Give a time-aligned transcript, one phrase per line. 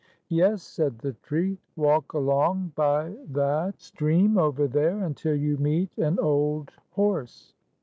[0.29, 1.59] "Yes," said the tree.
[1.75, 7.53] "Walk along by that 43 stream over there, until you meet an old horse.